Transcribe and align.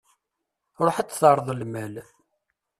Ruḥ 0.85 0.95
ad 0.97 1.07
d-terreḍ 1.09 1.49
lmal. 1.53 1.95